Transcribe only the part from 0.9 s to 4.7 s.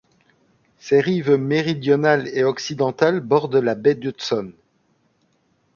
rives méridionales et occidentales bordent la baie d'Hudson.